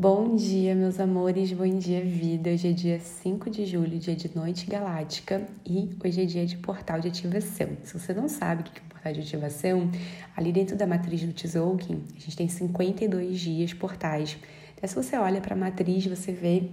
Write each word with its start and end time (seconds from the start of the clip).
Bom 0.00 0.36
dia, 0.36 0.76
meus 0.76 1.00
amores, 1.00 1.52
bom 1.52 1.68
dia, 1.76 2.00
vida. 2.00 2.50
Hoje 2.50 2.68
é 2.68 2.72
dia 2.72 3.00
5 3.00 3.50
de 3.50 3.66
julho, 3.66 3.98
dia 3.98 4.14
de 4.14 4.30
noite 4.32 4.64
galáctica, 4.64 5.42
e 5.66 5.90
hoje 6.04 6.22
é 6.22 6.24
dia 6.24 6.46
de 6.46 6.56
portal 6.56 7.00
de 7.00 7.08
ativação. 7.08 7.70
Se 7.82 7.98
você 7.98 8.14
não 8.14 8.28
sabe 8.28 8.60
o 8.60 8.64
que 8.64 8.78
é 8.78 8.82
um 8.84 8.88
portal 8.90 9.12
de 9.12 9.20
ativação, 9.22 9.90
ali 10.36 10.52
dentro 10.52 10.76
da 10.76 10.86
matriz 10.86 11.24
do 11.24 11.32
Tzolk'in, 11.32 12.04
a 12.16 12.20
gente 12.20 12.36
tem 12.36 12.46
52 12.46 13.40
dias 13.40 13.74
portais. 13.74 14.38
Até 14.76 14.86
se 14.86 14.94
você 14.94 15.16
olha 15.16 15.40
para 15.40 15.56
a 15.56 15.58
matriz, 15.58 16.06
você 16.06 16.30
vê 16.30 16.70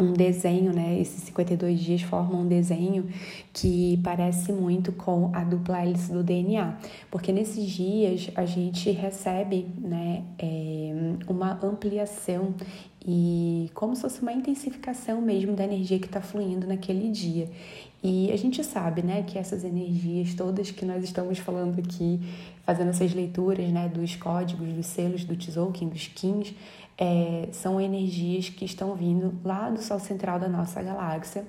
um 0.00 0.12
desenho, 0.12 0.72
né? 0.72 0.98
Esses 0.98 1.22
52 1.24 1.78
dias 1.78 2.02
formam 2.02 2.40
um 2.40 2.48
desenho 2.48 3.08
que 3.52 4.00
parece 4.02 4.52
muito 4.52 4.92
com 4.92 5.30
a 5.32 5.44
dupla 5.44 5.82
hélice 5.82 6.10
do 6.12 6.22
DNA, 6.22 6.78
porque 7.10 7.32
nesses 7.32 7.70
dias 7.70 8.30
a 8.34 8.44
gente 8.44 8.90
recebe, 8.90 9.68
né, 9.78 10.24
é, 10.38 10.89
uma 11.32 11.58
ampliação 11.62 12.54
e 13.06 13.70
como 13.74 13.94
se 13.96 14.02
fosse 14.02 14.20
uma 14.20 14.32
intensificação 14.32 15.20
mesmo 15.20 15.54
da 15.54 15.64
energia 15.64 15.98
que 15.98 16.06
está 16.06 16.20
fluindo 16.20 16.66
naquele 16.66 17.10
dia. 17.10 17.48
E 18.02 18.32
a 18.32 18.36
gente 18.36 18.64
sabe, 18.64 19.02
né, 19.02 19.22
que 19.22 19.38
essas 19.38 19.62
energias 19.62 20.34
todas 20.34 20.70
que 20.70 20.84
nós 20.84 21.04
estamos 21.04 21.38
falando 21.38 21.78
aqui, 21.78 22.20
fazendo 22.64 22.90
essas 22.90 23.12
leituras, 23.12 23.68
né, 23.70 23.88
dos 23.88 24.16
códigos, 24.16 24.72
dos 24.72 24.86
selos 24.86 25.24
do 25.24 25.36
Tzolk'in, 25.36 25.88
dos 25.88 26.08
Kins, 26.08 26.54
é, 26.96 27.48
são 27.52 27.80
energias 27.80 28.48
que 28.48 28.64
estão 28.64 28.94
vindo 28.94 29.34
lá 29.44 29.70
do 29.70 29.80
Sol 29.82 29.98
central 29.98 30.38
da 30.38 30.48
nossa 30.48 30.82
galáxia 30.82 31.44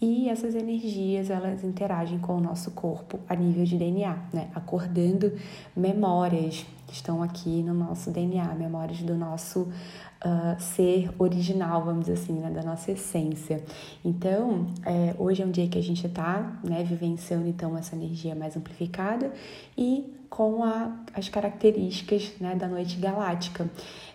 e 0.00 0.28
essas 0.28 0.54
energias 0.54 1.30
elas 1.30 1.64
interagem 1.64 2.18
com 2.18 2.36
o 2.36 2.40
nosso 2.40 2.70
corpo 2.72 3.18
a 3.28 3.34
nível 3.34 3.64
de 3.64 3.78
DNA, 3.78 4.18
né? 4.32 4.48
acordando 4.54 5.32
memórias 5.74 6.66
que 6.86 6.94
estão 6.94 7.22
aqui 7.22 7.62
no 7.62 7.74
nosso 7.74 8.10
DNA, 8.10 8.54
memórias 8.54 9.02
do 9.02 9.14
nosso 9.16 9.62
uh, 9.62 10.60
ser 10.60 11.10
original, 11.18 11.84
vamos 11.84 12.06
dizer 12.06 12.14
assim, 12.14 12.34
né? 12.34 12.50
da 12.50 12.62
nossa 12.62 12.92
essência. 12.92 13.62
Então, 14.04 14.66
é, 14.84 15.14
hoje 15.18 15.42
é 15.42 15.46
um 15.46 15.50
dia 15.50 15.68
que 15.68 15.78
a 15.78 15.82
gente 15.82 16.06
está 16.06 16.58
né, 16.62 16.84
vivenciando 16.84 17.48
então 17.48 17.76
essa 17.76 17.94
energia 17.96 18.34
mais 18.34 18.56
amplificada 18.56 19.32
e 19.76 20.12
com 20.28 20.64
a, 20.64 20.92
as 21.14 21.28
características 21.28 22.32
né, 22.40 22.54
da 22.54 22.68
noite 22.68 22.96
galáctica. 22.96 23.68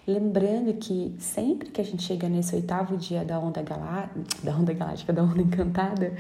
Lembrando 0.06 0.74
que 0.74 1.16
sempre 1.20 1.70
que 1.70 1.80
a 1.80 1.84
gente 1.84 2.04
chega 2.04 2.28
nesse 2.28 2.56
oitavo 2.56 2.98
dia 2.98 3.24
da 3.24 3.40
onda, 3.40 3.62
galá 3.62 4.10
da 4.44 4.56
onda 4.56 4.74
galáctica, 4.74 5.14
da 5.14 5.24
onda 5.24 5.42
encantada, 5.42 6.14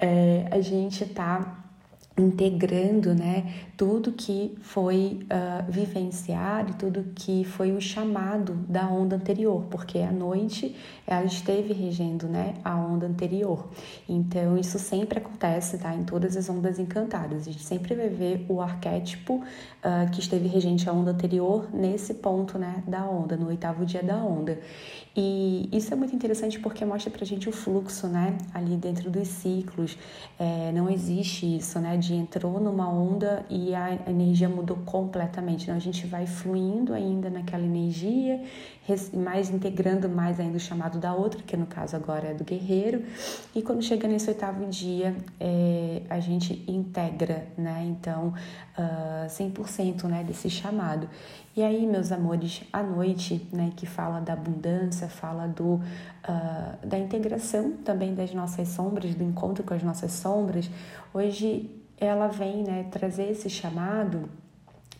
é, 0.00 0.48
a 0.50 0.60
gente 0.60 1.04
está 1.04 1.67
integrando 2.20 3.14
né, 3.14 3.52
tudo 3.76 4.12
que 4.12 4.56
foi 4.60 5.20
uh, 5.24 5.70
vivenciado 5.70 6.72
e 6.72 6.74
tudo 6.74 7.04
que 7.14 7.44
foi 7.44 7.72
o 7.72 7.80
chamado 7.80 8.54
da 8.68 8.88
onda 8.88 9.16
anterior, 9.16 9.64
porque 9.70 9.98
a 9.98 10.10
noite 10.10 10.74
ela 11.06 11.24
esteve 11.24 11.72
regendo 11.72 12.26
né, 12.26 12.54
a 12.64 12.76
onda 12.76 13.06
anterior. 13.06 13.68
Então, 14.08 14.58
isso 14.58 14.78
sempre 14.78 15.18
acontece 15.18 15.78
tá, 15.78 15.94
em 15.94 16.04
todas 16.04 16.36
as 16.36 16.48
ondas 16.48 16.78
encantadas. 16.78 17.42
A 17.42 17.50
gente 17.52 17.62
sempre 17.62 17.94
vai 17.94 18.08
ver 18.08 18.44
o 18.48 18.60
arquétipo 18.60 19.34
uh, 19.36 20.10
que 20.10 20.20
esteve 20.20 20.48
regente 20.48 20.88
a 20.88 20.92
onda 20.92 21.12
anterior 21.12 21.68
nesse 21.72 22.14
ponto 22.14 22.58
né, 22.58 22.82
da 22.86 23.04
onda, 23.04 23.36
no 23.36 23.48
oitavo 23.48 23.86
dia 23.86 24.02
da 24.02 24.16
onda. 24.16 24.58
E 25.16 25.68
isso 25.72 25.92
é 25.92 25.96
muito 25.96 26.14
interessante 26.14 26.60
porque 26.60 26.84
mostra 26.84 27.10
pra 27.10 27.24
gente 27.24 27.48
o 27.48 27.52
fluxo, 27.52 28.06
né, 28.06 28.38
ali 28.54 28.76
dentro 28.76 29.10
dos 29.10 29.26
ciclos. 29.26 29.98
É, 30.38 30.70
não 30.72 30.88
existe 30.88 31.56
isso, 31.56 31.80
né, 31.80 31.96
de 31.96 32.07
entrou 32.14 32.60
numa 32.60 32.88
onda 32.88 33.44
e 33.48 33.74
a 33.74 33.92
energia 34.08 34.48
mudou 34.48 34.76
completamente. 34.78 35.64
Então, 35.64 35.76
a 35.76 35.78
gente 35.78 36.06
vai 36.06 36.26
fluindo 36.26 36.94
ainda 36.94 37.28
naquela 37.30 37.64
energia, 37.64 38.42
mais 39.12 39.50
integrando 39.50 40.08
mais 40.08 40.40
ainda 40.40 40.56
o 40.56 40.60
chamado 40.60 40.98
da 40.98 41.14
outra, 41.14 41.42
que 41.42 41.56
no 41.56 41.66
caso 41.66 41.96
agora 41.96 42.28
é 42.28 42.34
do 42.34 42.44
guerreiro. 42.44 43.04
E 43.54 43.62
quando 43.62 43.82
chega 43.82 44.08
nesse 44.08 44.28
oitavo 44.28 44.66
dia, 44.66 45.16
é, 45.38 46.02
a 46.08 46.20
gente 46.20 46.64
integra, 46.66 47.46
né? 47.56 47.84
Então, 47.86 48.28
uh, 48.28 48.34
ah, 48.78 49.26
100% 49.28 50.04
né, 50.04 50.24
desse 50.24 50.48
chamado. 50.48 51.08
E 51.58 51.62
aí, 51.64 51.88
meus 51.88 52.12
amores, 52.12 52.62
a 52.72 52.84
noite, 52.84 53.44
né, 53.52 53.72
que 53.74 53.84
fala 53.84 54.20
da 54.20 54.32
abundância, 54.32 55.08
fala 55.08 55.48
do, 55.48 55.74
uh, 55.74 56.86
da 56.86 56.96
integração 56.96 57.72
também 57.84 58.14
das 58.14 58.32
nossas 58.32 58.68
sombras, 58.68 59.12
do 59.16 59.24
encontro 59.24 59.64
com 59.64 59.74
as 59.74 59.82
nossas 59.82 60.12
sombras, 60.12 60.70
hoje 61.12 61.68
ela 61.96 62.28
vem 62.28 62.62
né, 62.62 62.86
trazer 62.92 63.32
esse 63.32 63.50
chamado 63.50 64.30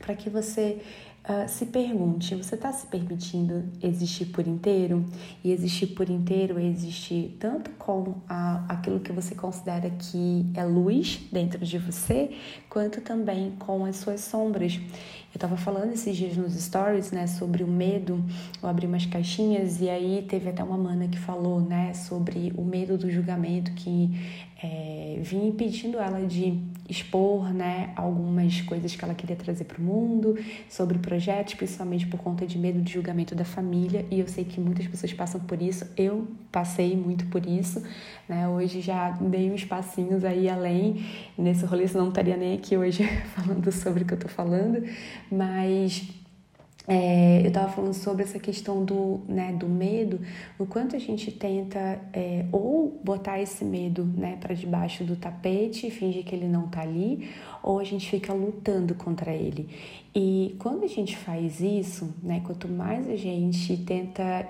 para 0.00 0.16
que 0.16 0.28
você 0.28 0.82
Uh, 1.24 1.46
se 1.46 1.66
pergunte: 1.66 2.34
você 2.34 2.54
está 2.54 2.72
se 2.72 2.86
permitindo 2.86 3.64
existir 3.82 4.26
por 4.26 4.46
inteiro? 4.46 5.04
E 5.44 5.52
existir 5.52 5.88
por 5.88 6.08
inteiro 6.08 6.58
é 6.58 6.64
existir 6.64 7.36
tanto 7.38 7.70
com 7.72 8.14
a, 8.28 8.64
aquilo 8.68 8.98
que 9.00 9.12
você 9.12 9.34
considera 9.34 9.90
que 9.90 10.46
é 10.54 10.64
luz 10.64 11.20
dentro 11.30 11.64
de 11.64 11.76
você, 11.78 12.30
quanto 12.70 13.02
também 13.02 13.52
com 13.58 13.84
as 13.84 13.96
suas 13.96 14.22
sombras. 14.22 14.76
Eu 14.76 15.34
estava 15.34 15.58
falando 15.58 15.92
esses 15.92 16.16
dias 16.16 16.36
nos 16.36 16.54
stories, 16.54 17.12
né, 17.12 17.26
sobre 17.26 17.62
o 17.62 17.68
medo. 17.68 18.24
Eu 18.62 18.68
abri 18.68 18.86
umas 18.86 19.04
caixinhas 19.04 19.80
e 19.80 19.90
aí 19.90 20.24
teve 20.26 20.48
até 20.48 20.64
uma 20.64 20.78
mana 20.78 21.06
que 21.06 21.18
falou, 21.18 21.60
né, 21.60 21.92
sobre 21.92 22.52
o 22.56 22.64
medo 22.64 22.96
do 22.96 23.10
julgamento 23.10 23.70
que 23.72 24.10
é, 24.62 25.20
vinha 25.22 25.46
impedindo 25.46 25.98
ela 25.98 26.26
de 26.26 26.58
expor 26.88 27.52
né, 27.52 27.92
algumas 27.94 28.60
coisas 28.62 28.94
que 28.96 29.04
ela 29.04 29.14
queria 29.14 29.36
trazer 29.36 29.64
para 29.64 29.78
o 29.78 29.82
mundo, 29.82 30.36
sobre 30.68 30.98
projetos, 30.98 31.54
principalmente 31.54 32.06
por 32.06 32.18
conta 32.20 32.46
de 32.46 32.58
medo 32.58 32.80
de 32.80 32.92
julgamento 32.92 33.34
da 33.34 33.44
família. 33.44 34.06
E 34.10 34.20
eu 34.20 34.26
sei 34.26 34.44
que 34.44 34.58
muitas 34.60 34.86
pessoas 34.86 35.12
passam 35.12 35.40
por 35.40 35.60
isso, 35.60 35.86
eu 35.96 36.26
passei 36.50 36.96
muito 36.96 37.26
por 37.26 37.44
isso. 37.44 37.82
Né? 38.28 38.48
Hoje 38.48 38.80
já 38.80 39.10
dei 39.10 39.50
uns 39.50 39.64
passinhos 39.64 40.24
aí 40.24 40.48
além, 40.48 41.04
nesse 41.36 41.64
rolê, 41.64 41.86
senão 41.86 42.04
não 42.04 42.10
estaria 42.10 42.36
nem 42.36 42.54
aqui 42.54 42.76
hoje 42.76 43.04
falando 43.36 43.70
sobre 43.70 44.02
o 44.02 44.06
que 44.06 44.14
eu 44.14 44.18
estou 44.18 44.30
falando, 44.30 44.82
mas 45.30 46.17
é, 46.90 47.42
eu 47.42 47.48
estava 47.48 47.70
falando 47.70 47.92
sobre 47.92 48.22
essa 48.22 48.38
questão 48.38 48.82
do, 48.82 49.20
né, 49.28 49.52
do 49.52 49.68
medo, 49.68 50.20
o 50.58 50.64
quanto 50.64 50.96
a 50.96 50.98
gente 50.98 51.30
tenta 51.30 52.00
é, 52.14 52.46
ou 52.50 52.98
botar 53.04 53.38
esse 53.38 53.62
medo 53.62 54.04
né, 54.04 54.38
para 54.40 54.54
debaixo 54.54 55.04
do 55.04 55.14
tapete 55.14 55.86
e 55.86 55.90
fingir 55.90 56.24
que 56.24 56.34
ele 56.34 56.48
não 56.48 56.64
está 56.64 56.80
ali, 56.80 57.28
ou 57.62 57.78
a 57.78 57.84
gente 57.84 58.08
fica 58.08 58.32
lutando 58.32 58.94
contra 58.94 59.34
ele. 59.34 59.68
E 60.14 60.56
quando 60.58 60.84
a 60.84 60.88
gente 60.88 61.14
faz 61.14 61.60
isso, 61.60 62.14
né, 62.22 62.40
quanto 62.42 62.66
mais 62.66 63.06
a 63.06 63.16
gente 63.16 63.76
tenta 63.76 64.48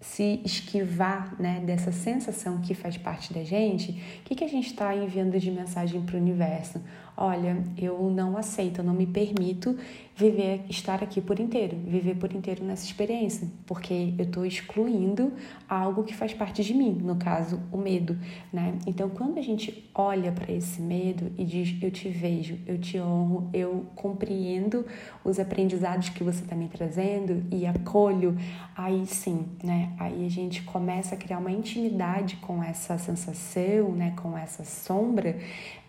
se 0.00 0.40
esquivar 0.44 1.36
né, 1.38 1.60
dessa 1.60 1.92
sensação 1.92 2.60
que 2.60 2.74
faz 2.74 2.96
parte 2.96 3.34
da 3.34 3.44
gente, 3.44 3.92
o 3.92 4.24
que, 4.24 4.34
que 4.34 4.44
a 4.44 4.48
gente 4.48 4.68
está 4.68 4.96
enviando 4.96 5.38
de 5.38 5.50
mensagem 5.50 6.00
para 6.00 6.16
o 6.16 6.18
universo? 6.18 6.80
Olha, 7.16 7.62
eu 7.76 8.10
não 8.10 8.36
aceito, 8.36 8.78
eu 8.78 8.84
não 8.84 8.94
me 8.94 9.06
permito 9.06 9.76
viver, 10.20 10.64
estar 10.68 11.02
aqui 11.02 11.20
por 11.20 11.40
inteiro, 11.40 11.76
viver 11.86 12.14
por 12.16 12.32
inteiro 12.32 12.62
nessa 12.62 12.84
experiência, 12.84 13.48
porque 13.66 14.14
eu 14.18 14.24
estou 14.24 14.44
excluindo 14.44 15.32
algo 15.68 16.04
que 16.04 16.14
faz 16.14 16.34
parte 16.34 16.62
de 16.62 16.74
mim, 16.74 16.92
no 17.02 17.16
caso, 17.16 17.60
o 17.72 17.78
medo, 17.78 18.18
né? 18.52 18.78
Então, 18.86 19.08
quando 19.08 19.38
a 19.38 19.42
gente 19.42 19.90
olha 19.94 20.30
para 20.30 20.52
esse 20.52 20.80
medo 20.82 21.32
e 21.38 21.44
diz, 21.44 21.82
eu 21.82 21.90
te 21.90 22.08
vejo, 22.08 22.58
eu 22.66 22.78
te 22.78 23.00
honro, 23.00 23.48
eu 23.52 23.86
compreendo 23.94 24.84
os 25.24 25.38
aprendizados 25.38 26.10
que 26.10 26.22
você 26.22 26.42
está 26.42 26.54
me 26.54 26.68
trazendo 26.68 27.42
e 27.50 27.66
acolho, 27.66 28.36
aí 28.76 29.06
sim, 29.06 29.46
né? 29.64 29.89
Aí 30.10 30.26
a 30.26 30.28
gente 30.28 30.62
começa 30.62 31.14
a 31.14 31.18
criar 31.18 31.38
uma 31.38 31.50
intimidade 31.50 32.36
com 32.36 32.62
essa 32.62 32.98
sensação, 32.98 33.92
né? 33.92 34.14
Com 34.20 34.36
essa 34.36 34.64
sombra, 34.64 35.38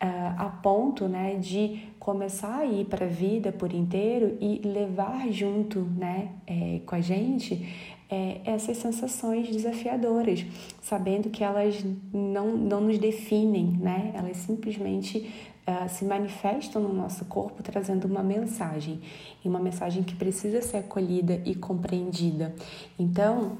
uh, 0.01 0.41
a 0.41 0.59
ponto, 0.61 1.07
né? 1.07 1.35
De 1.35 1.91
começar 1.99 2.59
a 2.59 2.65
ir 2.65 2.85
para 2.85 3.05
a 3.05 3.09
vida 3.09 3.51
por 3.51 3.73
inteiro 3.73 4.37
e 4.39 4.59
levar 4.65 5.29
junto 5.31 5.81
né, 5.81 6.29
é, 6.47 6.81
com 6.83 6.95
a 6.95 6.99
gente 6.99 7.63
é, 8.09 8.41
essas 8.43 8.77
sensações 8.77 9.47
desafiadoras, 9.49 10.43
sabendo 10.81 11.29
que 11.29 11.43
elas 11.43 11.81
não, 12.11 12.57
não 12.57 12.81
nos 12.81 12.97
definem, 12.97 13.77
né? 13.79 14.11
elas 14.13 14.37
simplesmente 14.37 15.31
uh, 15.65 15.87
se 15.87 16.03
manifestam 16.03 16.81
no 16.81 16.93
nosso 16.93 17.23
corpo 17.25 17.63
trazendo 17.63 18.05
uma 18.05 18.21
mensagem, 18.21 18.99
e 19.45 19.47
uma 19.47 19.59
mensagem 19.59 20.03
que 20.03 20.15
precisa 20.15 20.61
ser 20.61 20.77
acolhida 20.77 21.41
e 21.45 21.55
compreendida. 21.55 22.53
Então, 22.99 23.57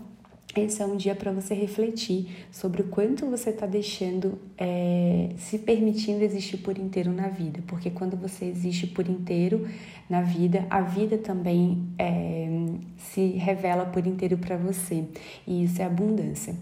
esse 0.55 0.81
é 0.81 0.85
um 0.85 0.97
dia 0.97 1.15
para 1.15 1.31
você 1.31 1.53
refletir 1.53 2.45
sobre 2.51 2.81
o 2.81 2.85
quanto 2.85 3.25
você 3.25 3.51
está 3.51 3.65
deixando, 3.65 4.37
é, 4.57 5.29
se 5.37 5.59
permitindo 5.59 6.23
existir 6.23 6.57
por 6.57 6.77
inteiro 6.77 7.11
na 7.11 7.27
vida, 7.29 7.61
porque 7.67 7.89
quando 7.89 8.17
você 8.17 8.45
existe 8.45 8.87
por 8.87 9.07
inteiro 9.07 9.67
na 10.09 10.21
vida, 10.21 10.65
a 10.69 10.81
vida 10.81 11.17
também 11.17 11.87
é, 11.97 12.49
se 12.97 13.27
revela 13.31 13.85
por 13.85 14.05
inteiro 14.05 14.37
para 14.37 14.57
você, 14.57 15.05
e 15.47 15.63
isso 15.63 15.81
é 15.81 15.85
abundância. 15.85 16.55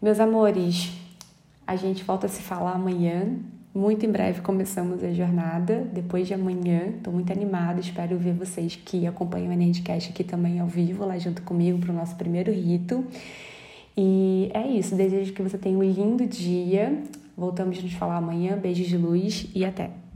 Meus 0.00 0.20
amores, 0.20 0.92
a 1.66 1.76
gente 1.76 2.02
volta 2.04 2.26
a 2.26 2.30
se 2.30 2.40
falar 2.40 2.72
amanhã. 2.72 3.36
Muito 3.78 4.04
em 4.04 4.10
breve 4.10 4.40
começamos 4.40 5.04
a 5.04 5.12
jornada, 5.12 5.88
depois 5.92 6.26
de 6.26 6.34
amanhã. 6.34 6.94
Estou 6.96 7.12
muito 7.12 7.32
animada, 7.32 7.78
espero 7.78 8.18
ver 8.18 8.34
vocês 8.34 8.74
que 8.74 9.06
acompanham 9.06 9.52
a 9.52 9.54
Nerdcast 9.54 10.10
aqui 10.10 10.24
também 10.24 10.58
ao 10.58 10.66
vivo, 10.66 11.06
lá 11.06 11.16
junto 11.16 11.42
comigo, 11.42 11.78
para 11.78 11.92
o 11.92 11.94
nosso 11.94 12.16
primeiro 12.16 12.50
rito. 12.50 13.04
E 13.96 14.50
é 14.52 14.66
isso, 14.66 14.96
desejo 14.96 15.32
que 15.32 15.40
você 15.40 15.56
tenha 15.56 15.78
um 15.78 15.84
lindo 15.84 16.26
dia. 16.26 17.00
Voltamos 17.36 17.78
a 17.78 17.82
nos 17.82 17.92
falar 17.92 18.16
amanhã. 18.16 18.58
Beijos 18.58 18.88
de 18.88 18.96
luz 18.96 19.46
e 19.54 19.64
até! 19.64 20.07